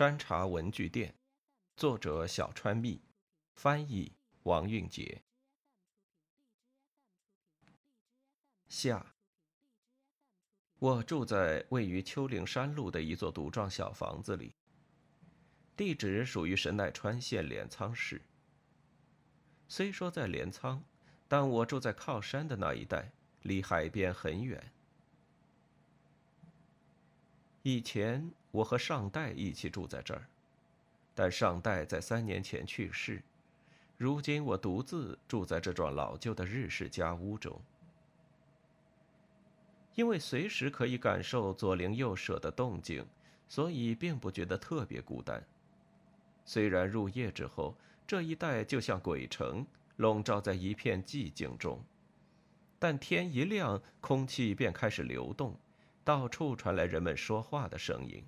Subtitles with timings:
[0.00, 1.14] 山茶文具店，
[1.76, 3.02] 作者小川蜜，
[3.56, 4.10] 翻译
[4.44, 5.20] 王韵杰。
[8.70, 9.14] 下，
[10.78, 14.54] 我住在位于丘陵山路的一座独幢小房子里。
[15.76, 18.22] 地址属于神奈川县镰仓市。
[19.68, 20.82] 虽说在镰仓，
[21.28, 23.12] 但我住在靠山的那一带，
[23.42, 24.72] 离海边很远。
[27.62, 30.26] 以前我和上代一起住在这儿，
[31.14, 33.22] 但上代在三年前去世，
[33.96, 37.60] 如今我独自住在这幢老旧的日式家屋中。
[39.94, 43.06] 因为随时可以感受左邻右舍的动静，
[43.48, 45.44] 所以并不觉得特别孤单。
[46.44, 47.76] 虽然入夜之后，
[48.06, 49.64] 这一带就像鬼城，
[49.96, 51.80] 笼罩在一片寂静中，
[52.78, 55.54] 但天一亮，空气便开始流动。
[56.02, 58.24] 到处传来人们说话的声音。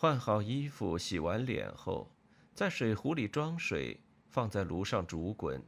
[0.00, 2.08] 换好衣服、洗完脸后，
[2.54, 5.60] 在水壶里装水，放在炉上煮滚，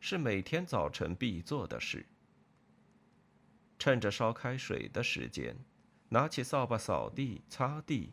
[0.00, 2.04] 是每天早晨必做的事。
[3.78, 5.56] 趁着烧开水的时间，
[6.08, 8.12] 拿起扫把扫地、擦地，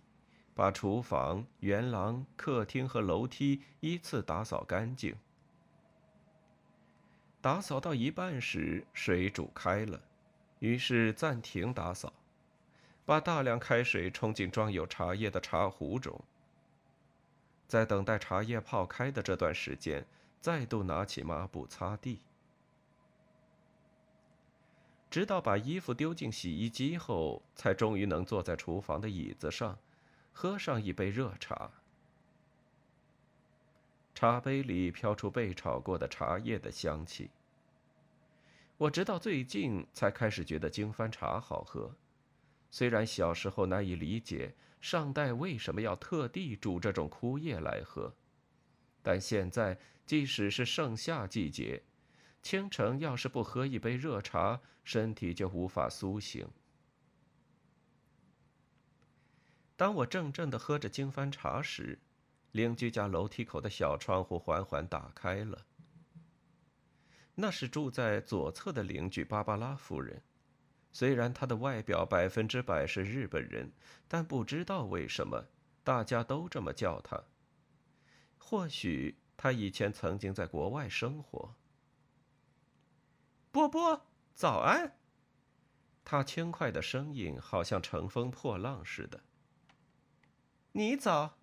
[0.53, 5.16] 把厨房、园廊、客厅和楼梯依次打扫干净。
[7.41, 9.99] 打扫到一半时，水煮开了。
[10.59, 12.13] 于是暂停打扫，
[13.05, 16.21] 把大量开水冲进装有茶叶的茶壶中。
[17.67, 20.05] 在等待茶叶泡开的这段时间，
[20.39, 22.19] 再度拿起抹布擦地，
[25.09, 29.77] 直到把衣服丢进洗衣机后，才终于能坐在厨房的椅子上，
[30.31, 31.71] 喝上一杯热茶。
[34.13, 37.31] 茶杯里飘出被炒过的茶叶的香气。
[38.77, 41.95] 我直到最近才开始觉得经幡茶好喝，
[42.73, 48.11] 虽然小时候难以理解上代为什么要特地煮这种枯叶来喝，
[49.03, 51.84] 但现在即使是盛夏季节，
[52.41, 56.50] 清晨要是不喝一杯热茶，身体就无法苏醒。
[59.75, 62.00] 当我怔怔的喝着经幡茶时，
[62.53, 65.63] 邻居家楼梯口的小窗户缓缓打开了。
[67.35, 70.23] 那是住在左侧的邻居芭芭拉夫人，
[70.93, 73.73] 虽然他的外表百分之百是日本人，
[74.07, 75.47] 但不知道为什么
[75.83, 77.21] 大家都这么叫他。
[78.37, 81.55] 或许他以前曾经在国外生活。
[83.51, 84.05] 波波，
[84.35, 84.97] 早安。
[86.05, 89.21] 他轻快的声音好像乘风破浪似的。
[90.73, 91.37] 你早，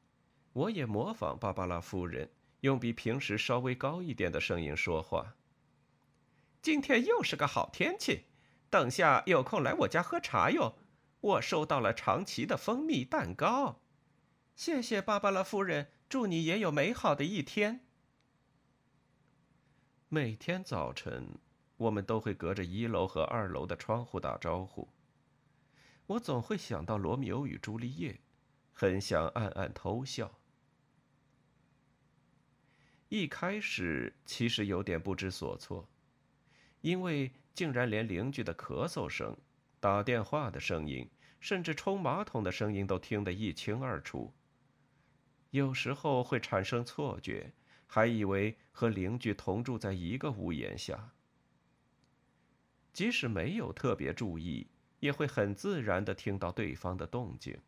[0.52, 2.30] 我也模仿芭芭拉夫人，
[2.60, 5.34] 用比平时稍微高一点的声音说话。
[6.62, 8.26] 今天又是个好天气，
[8.70, 10.76] 等下有空来我家喝茶哟。
[11.20, 13.82] 我收到了长崎的蜂蜜蛋糕，
[14.54, 17.84] 谢谢芭芭拉夫人，祝你也有美好的一天。
[20.08, 21.38] 每天早晨，
[21.76, 24.88] 我们都会隔着一楼和二楼的窗户打招呼。
[26.06, 28.20] 我总会想到罗密欧与朱丽叶，
[28.72, 30.38] 很想暗暗偷笑。
[33.08, 35.88] 一开始其实有点不知所措。
[36.80, 39.36] 因为竟然连邻居的咳嗽声、
[39.78, 41.08] 打电话的声音，
[41.40, 44.32] 甚至冲马桶的声音都听得一清二楚。
[45.50, 47.52] 有时候会产生错觉，
[47.86, 51.12] 还以为和邻居同住在一个屋檐下。
[52.92, 54.66] 即使没有特别注意，
[55.00, 57.58] 也会很自然的听到对方的动静。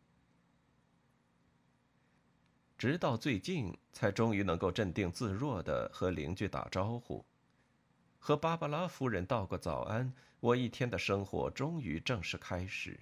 [2.77, 7.25] 直到最近，才终于能够镇定自若的和邻居打招呼。
[8.25, 12.97] 和芭芭拉夫人道个早安，我一天的生活终于正式开始。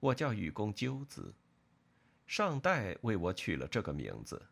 [0.00, 1.32] 我叫雨宫鸠子，
[2.26, 4.44] 上代为我取了这个名字。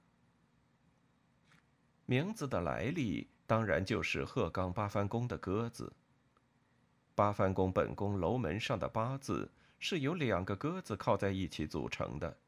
[2.05, 5.93] 名字的来历当然就是鹤冈八幡宫的鸽子。
[7.17, 9.51] 八幡宫本宫楼门上的八字
[9.81, 12.39] 是由两个鸽子靠在一起组成的，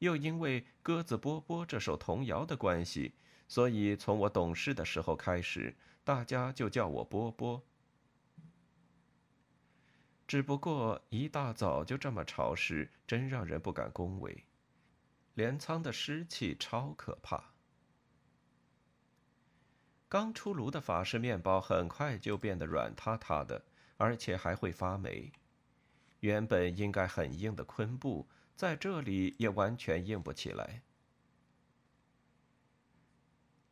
[0.00, 3.14] 又因为《鸽子波波》这首童谣的关系。
[3.52, 7.62] 所以，从我懂事的时候开始，大家就叫我波波。
[10.26, 14.44] 只不过一大早就这么潮湿，真让人不敢恭维。
[15.34, 17.52] 镰仓的湿气超可怕。
[20.08, 23.62] 刚出炉的法式面包很快就变得软塌塌的，
[23.98, 25.30] 而且还会发霉。
[26.20, 28.26] 原本应该很硬的昆布，
[28.56, 30.80] 在这里也完全硬不起来。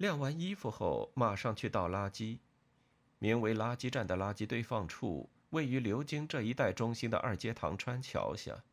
[0.00, 2.38] 晾完衣服后，马上去倒垃圾。
[3.18, 8.64] 名为“垃圾站”的垃圾堆放处位于流经这一带中心的二阶堂川桥下。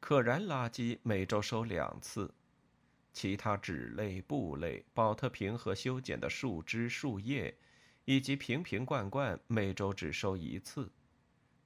[0.00, 2.34] 可燃垃圾每周收两次，
[3.14, 7.56] 其他纸类、布类、保特瓶和修剪的树枝、树叶，
[8.04, 10.92] 以及瓶瓶罐罐每周只收一次，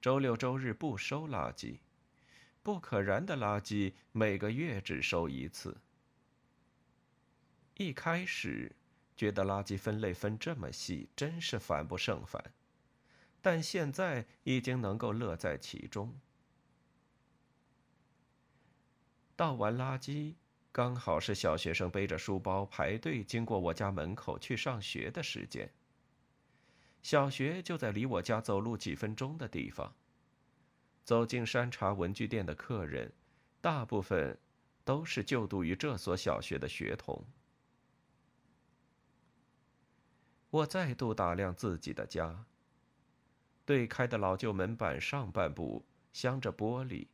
[0.01, 1.81] 周六周日不收垃圾。
[2.63, 5.77] 不可燃的垃圾每个月只收一次。
[7.79, 8.73] 一开始
[9.17, 12.53] 觉得垃圾分类分这么细，真是烦不胜烦，
[13.41, 16.13] 但现在已经能够乐在其中。
[19.37, 20.35] 倒完垃圾，
[20.73, 25.73] 刚好是小学生背着书包排队经过我家门口去上学的时间。
[27.01, 29.95] 小学就在离我家走路几分钟的地方。
[31.05, 33.13] 走进山茶文具店的客人，
[33.61, 34.37] 大部分
[34.85, 37.25] 都是就读于这所小学的学童。
[40.51, 42.45] 我再度打量自己的家。
[43.65, 47.09] 对开的老旧门板上半部镶着玻璃，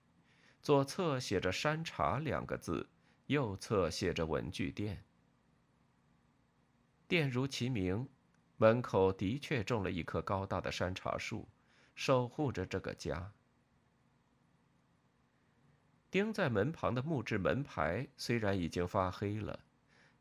[0.62, 2.88] 左侧写着“山茶”两个字，
[3.26, 5.04] 右侧写着“文具店”。
[7.08, 8.08] 店如其名，
[8.56, 11.48] 门口的确种了一棵高大的山茶树，
[11.94, 13.32] 守护着这个家。
[16.10, 19.58] 钉在门旁的木质门牌虽然已经发黑了，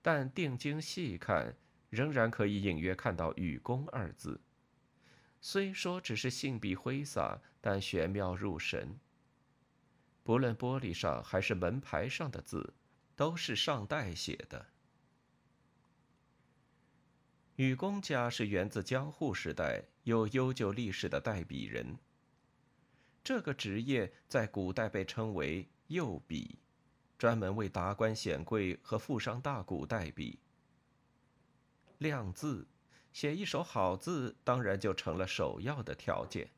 [0.01, 1.56] 但定睛细看，
[1.94, 4.42] 仍然可以隐约看到“雨宫”二字。
[5.40, 8.98] 虽说只是信笔挥洒，但玄妙入神。
[10.24, 12.74] 不论玻璃上还是门牌上的字，
[13.16, 14.66] 都是上代写的。
[17.57, 21.95] 雨宫家是源自江户时代有悠久历史的代笔人。
[23.24, 25.69] 这个职业在古代被称为。
[25.88, 26.57] 右笔，
[27.19, 30.40] 专门为达官显贵和富商大贾代笔。
[32.04, 32.68] 亮字，
[33.12, 36.52] 写一手好字，当然就成了首要的条件。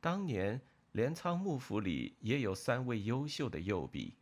[0.00, 0.60] 当年
[0.90, 4.16] 镰仓幕府里也有三位优秀的右笔。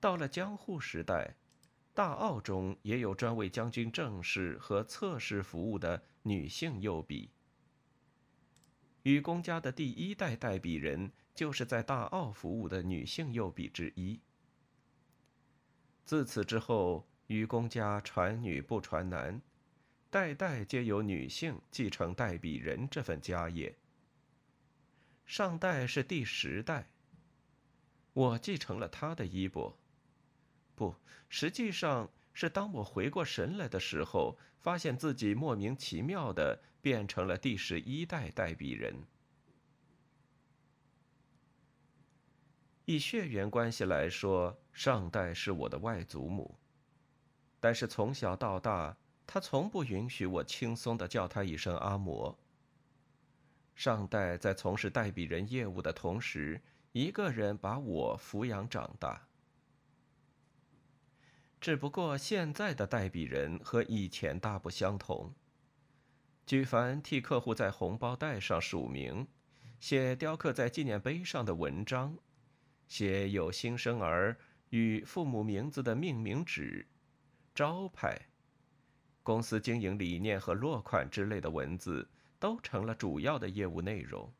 [0.00, 1.36] 到了江户时代，
[1.94, 7.30] 大奥中也有专为将军正室和侧室服务的女性右笔。
[9.04, 11.12] 雨宫家的第一代代笔人。
[11.34, 14.20] 就是在大奥服务的女性右笔之一。
[16.04, 19.40] 自此之后，愚公家传女不传男，
[20.10, 23.74] 代代皆由女性继承代笔人这份家业。
[25.24, 26.90] 上代是第十代，
[28.12, 29.78] 我继承了他的衣钵。
[30.74, 30.94] 不，
[31.30, 38.94] 实际上是当我回过神来的时候，发现自己莫名其妙的变成了第十一代代笔人。
[42.84, 46.58] 以血缘关系来说，上代是我的外祖母，
[47.62, 52.34] 但是从小到大，他从不允许我轻松的叫他一声阿嬷。
[53.76, 56.60] 上代在从事代笔人业务的同时，
[56.90, 59.28] 一个人把我抚养长大。
[61.60, 65.32] 只不过现在的代笔人和以前大不相同，
[66.44, 69.28] 举凡替客户在红包袋上署名，
[69.78, 72.18] 写雕刻在纪念碑上的文章。
[72.88, 74.36] 写有新生儿
[74.70, 76.84] 与父母名字的命名纸、
[77.54, 78.28] 招牌、
[79.22, 82.08] 公司经营理念和落款之类的文字，
[82.38, 84.32] 都成了主要的业务内容。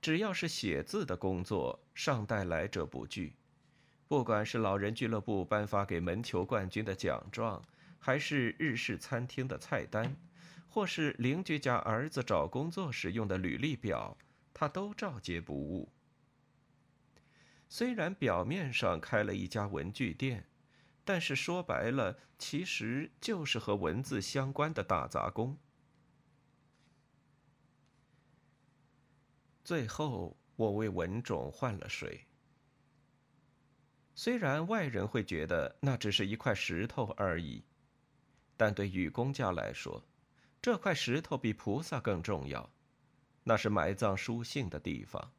[0.00, 3.34] 只要是写字的工作，尚代来者不拒。
[4.08, 7.62] 不管是老人俱乐部颁发给门球冠军的奖状，
[7.98, 10.14] 还是日式餐厅的菜单，
[10.68, 14.16] 或是邻居家儿子找工作时用的履历表，
[14.52, 15.88] 他都照接不误。
[17.68, 20.44] 虽然表面上开了一家文具店，
[21.04, 25.58] 但是说白了，其实就是和文字相关的大杂工。
[29.64, 32.26] 最后，我为文种换了水。
[34.14, 37.64] 虽然外人会觉得那只是一块石头而已，
[38.56, 40.04] 但对雨公家来说，
[40.60, 42.70] 这块石头比菩萨更重要，
[43.42, 45.32] 那是埋葬书信的地方。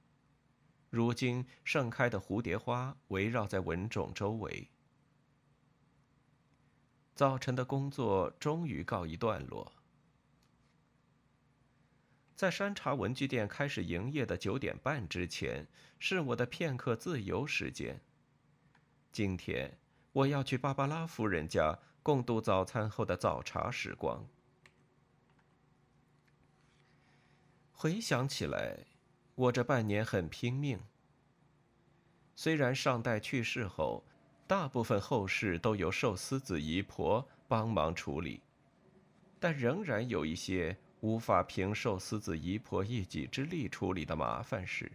[0.89, 4.69] 如今盛开的蝴蝶花围绕在文种周围。
[7.15, 9.73] 早晨的工作终于告一段落。
[12.35, 15.67] 在山茶文具店开始营业的九点半之前，
[15.99, 18.01] 是我的片刻自由时间。
[19.11, 19.77] 今天
[20.11, 24.27] 我要去芭芭拉夫人家共度早餐后的早茶时光。
[27.71, 28.85] 回想起来。
[29.35, 30.79] 我这半年很拼命。
[32.35, 34.05] 虽然上代去世后，
[34.53, 38.39] 大部分后事都由寿司子姨婆帮忙处理，
[39.39, 44.91] 但仍然有一些无法凭寿司子姨婆一己之力处理的麻烦事。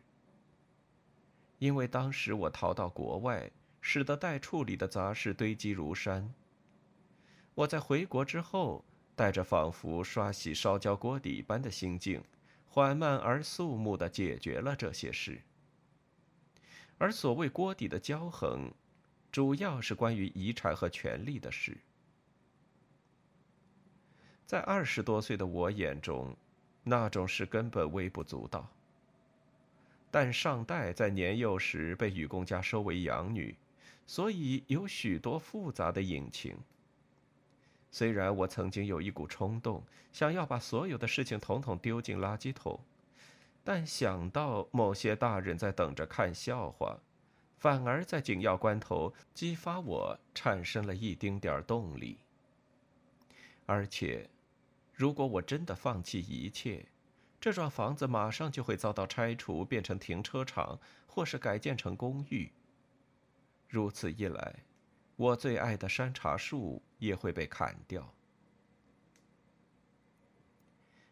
[1.59, 3.50] 因为当时我逃到国外，
[3.81, 6.33] 使得待处理的杂事堆积如山。
[7.57, 8.85] 我在回国之后，
[9.17, 12.23] 带着仿佛刷洗烧焦锅底般的心境，
[12.69, 15.43] 缓慢而肃穆地解决了这些事。
[16.97, 18.71] 而所谓锅底的焦痕，
[19.30, 21.76] 主要是关于遗产和权利的事。
[24.47, 26.35] 在二十多岁的我眼中，
[26.82, 28.66] 那种事根本微不足道。
[30.11, 33.54] 但上代在年幼时被禹公家收为养女，
[34.06, 36.56] 所以有许多复杂的隐情。
[37.90, 39.82] 虽然我曾经有一股冲动，
[40.12, 42.80] 想要把所有的事情统统丢进垃圾桶，
[43.62, 46.99] 但想到某些大人在等着看笑话，
[47.59, 52.19] 反而在紧要关头激发我产生了一丁点动力。
[53.67, 54.31] 而且，
[54.95, 56.87] 如果我真的放弃一切，
[57.41, 62.50] 这幢房子马上就会遭到拆除，变成停车场，或是改建成公寓。
[63.69, 64.65] 如此一来，
[65.17, 68.15] 我最爱的山茶树也会被砍掉。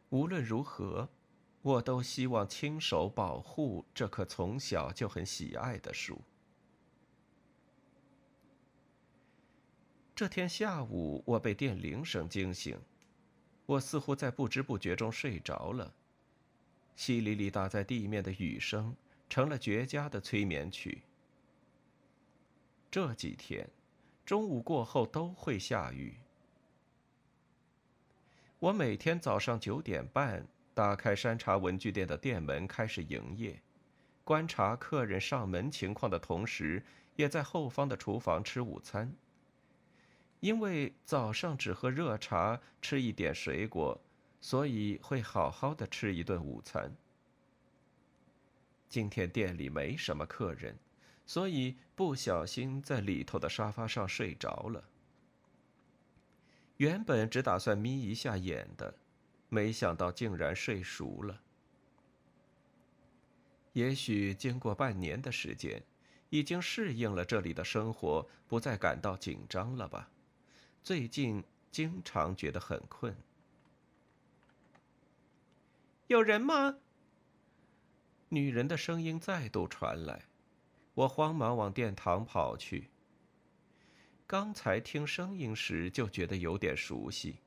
[0.08, 1.08] 无论如何，
[1.62, 6.22] 我都希望亲手保护这棵从小就很喜爱的树。
[10.16, 12.80] 这天下午，我被电铃声惊醒，
[13.66, 15.92] 我似乎在不知不觉中睡着了。
[16.96, 18.96] 淅沥沥打在地面的雨声，
[19.28, 21.02] 成了绝佳的催眠曲。
[22.90, 23.68] 这几天，
[24.24, 26.14] 中午过后都会下雨。
[28.58, 33.60] 我每天早上九点半打开山茶文具店的店门，开始营业，
[34.24, 36.82] 观察客人上门情况的同时，
[37.16, 39.12] 也在后方的厨房吃午餐。
[40.40, 44.00] 因为早上只喝热茶，吃一点水果。
[44.38, 46.94] 所以会好好的吃一顿午餐。
[48.88, 50.76] 今天店里没什么客人，
[51.24, 54.84] 所以不小心在里头的沙发上睡着了。
[56.76, 58.94] 原本只打算眯一下眼的，
[59.48, 61.40] 没想到竟然睡熟了。
[63.72, 65.82] 也许经过半年的时间，
[66.30, 70.08] 已经适应了这里的生活，不再感到紧张了吧？
[70.86, 73.12] 最近经常觉得很困。
[76.06, 76.76] 有人吗？
[78.28, 80.22] 女人的声音再度传来，
[80.94, 82.88] 我慌忙往殿堂跑去。
[84.28, 87.40] 刚才听声音时就觉得有点熟悉，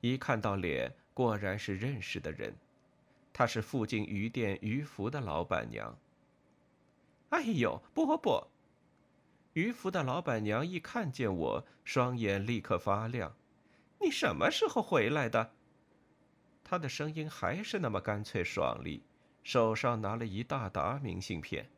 [0.00, 2.52] 一看到脸，果然是认识的人。
[3.32, 5.96] 她是附近鱼店鱼福的老板娘。
[7.28, 8.50] 哎呦，波波！
[9.54, 13.34] 渔福的老板娘一看见我，双眼立刻发亮。
[14.00, 15.50] 你什么时候回来的？
[16.62, 19.02] 他的声音还是那么干脆爽利，
[19.42, 21.68] 手上拿了一大沓明信片。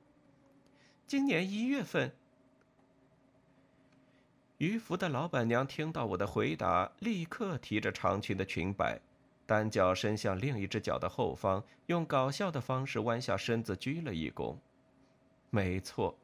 [1.07, 2.13] 今年一月份，
[4.59, 9.01] 渔夫的老板娘听到我的回答，立刻提着长裙的裙摆，
[9.47, 14.59] 单脚伸向另一只脚的后方，用搞笑的方式弯下身子鞠了一躬。
[15.49, 16.19] 没错，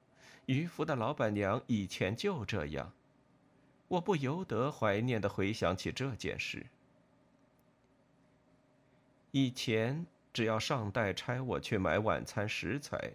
[0.49, 2.91] 渔夫的老板娘以前就这样。
[3.87, 6.65] 我不由得怀念的回想起这件事。
[9.31, 13.13] 以前只要上代差我去买晚餐食材，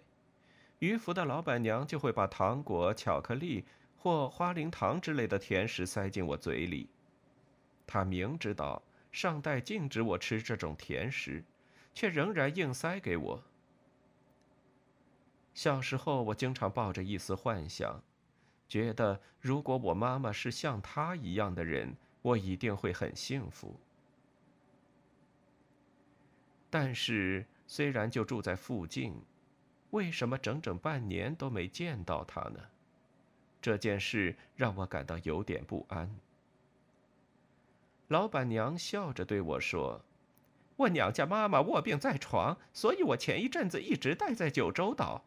[0.78, 3.64] 渔福的老板娘就会把糖果、巧克力
[3.98, 6.88] 或花灵糖之类的甜食塞进我嘴里。
[7.84, 11.42] 她明知道上代禁止我吃这种甜食，
[11.92, 13.42] 却仍然硬塞给我。
[15.54, 18.02] 小时候，我经常抱着一丝幻想，
[18.68, 23.78] 觉得如果我妈妈是像她一样的人，我一定会很幸福。
[26.68, 29.22] 但是，虽然就住在附近，
[29.90, 32.60] 为什么整整半年都没见到她呢？
[33.62, 36.18] 这件事让我感到有点不安。
[38.08, 40.04] 老板娘笑着对我说
[40.76, 45.24] ：“我娘家妈妈卧病在床，所以我前一阵子一直待在九州岛。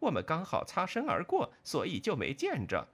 [0.00, 2.88] 我们刚好擦身而过，所以就没见着。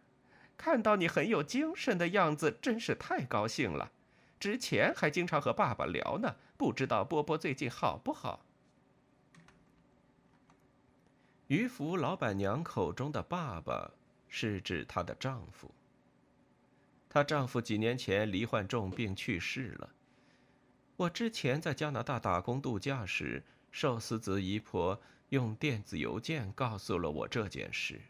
[0.57, 3.91] 看到你很有精神的样子，真是太高兴了。”
[4.39, 8.45] 之前还经常和爸爸聊呢，不知道波波最近好不好？
[11.47, 13.93] 渔夫老板娘口中的爸爸
[14.29, 15.71] 是指她的丈夫。
[17.09, 19.91] 她丈夫几年前罹患重病去世了。
[20.97, 28.01] 我之前在加拿大打工度假时，寿司子姨婆用电子邮件告诉了我这件事。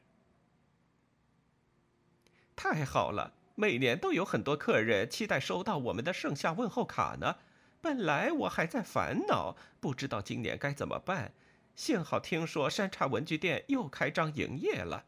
[2.54, 7.36] 太好了，每年都有很多客人期待收到我们的盛夏问候卡呢。
[7.80, 11.32] 本来我还在烦恼，不知道今年该怎么办。
[11.74, 15.04] 幸好听说山茶文具店又开张营业了，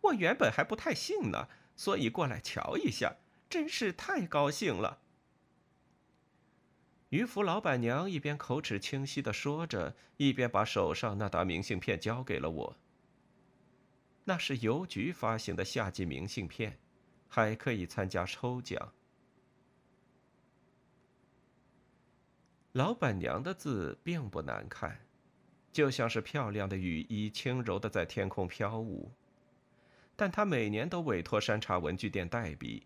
[0.00, 3.16] 我原本还不太信呢，所以过来瞧一下，
[3.50, 5.00] 真是太高兴了。
[7.14, 12.76] 渔夫老板娘一边口齿清晰的说着，一边把手上那沓明信片交给了我。
[14.24, 16.76] 那是邮局发行的夏季明信片，
[17.28, 18.92] 还可以参加抽奖。
[22.72, 24.98] 老板娘的字并不难看。
[25.70, 29.12] 就像是漂亮的雨衣，轻柔的在天空飘舞。
[30.16, 32.84] 但她每年都委托山茶文具店代笔，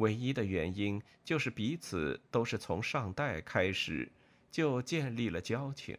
[0.00, 4.10] 唯一的原因就是彼此都是从上代开始
[4.50, 5.96] 就建立了交情。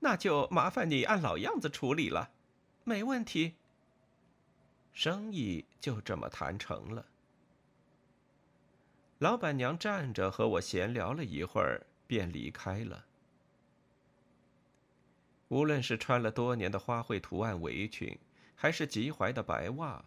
[0.00, 2.30] 那就麻烦你按老样子处理了，
[2.82, 3.54] 没问题。
[4.92, 7.06] 生意就这么谈成了。
[9.18, 11.86] 老板娘站着和我闲聊了一会儿。
[12.06, 13.06] 便离开了。
[15.48, 18.16] 无论是穿了多年的花卉图案围裙，
[18.54, 20.04] 还是及踝的白袜，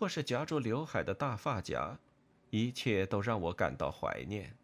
[0.00, 1.98] 或是夹住刘海的大发夹，
[2.48, 4.56] 一切都让我感到怀念。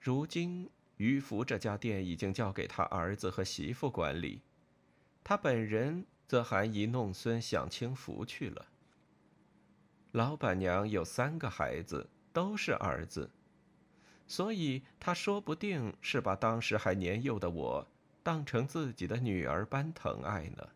[0.00, 4.40] 如今，于福这家店已经交给他儿子和媳妇管理，
[5.22, 8.64] 他本人则含饴弄孙享清福去了。
[10.12, 13.28] 老板娘有三个孩子，都是儿子。
[14.26, 17.86] 所以，他说不定是把当时还年幼的我
[18.22, 20.70] 当成自己的女儿般疼爱呢。